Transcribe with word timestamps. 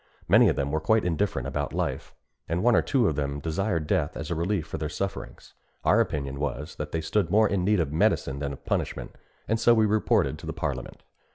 Many 0.27 0.49
of 0.49 0.55
them 0.55 0.71
were 0.71 0.79
quite 0.79 1.05
indifferent 1.05 1.47
about 1.47 1.73
life, 1.75 2.15
and 2.49 2.63
one 2.63 2.75
or 2.75 2.81
two 2.81 3.07
of 3.07 3.15
them 3.15 3.39
desired 3.39 3.85
death 3.85 4.17
as 4.17 4.31
a 4.31 4.33
relief 4.33 4.65
for 4.65 4.79
their 4.79 4.89
sufferings. 4.89 5.53
Our 5.85 6.01
opinion 6.01 6.39
was, 6.39 6.73
that 6.77 6.91
they 6.91 7.01
stood 7.01 7.29
more 7.29 7.47
in 7.47 7.63
need 7.63 7.79
of 7.79 7.93
medicine 7.93 8.39
than 8.39 8.51
of 8.51 8.65
punishment; 8.65 9.15
and 9.47 9.59
so 9.59 9.75
we 9.75 9.85
reported 9.85 10.39
to 10.39 10.47
the 10.47 10.53
parliament. 10.53 11.03